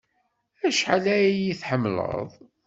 Acḥal 0.67 1.05
ay 1.15 1.23
iyi-tḥemmleḍ? 1.31 2.29